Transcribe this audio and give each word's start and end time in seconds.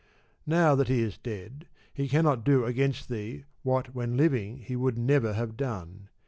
Now 0.47 0.73
that 0.73 0.87
he 0.87 1.03
is 1.03 1.19
dead 1.19 1.67
he 1.93 2.07
cannot 2.09 2.43
do 2.43 2.65
against 2.65 3.07
thee 3.07 3.43
what 3.61 3.93
when 3.93 4.17
living 4.17 4.57
he 4.57 4.75
would 4.75 4.97
never 4.97 5.33
have 5.35 5.55
done. 5.55 6.09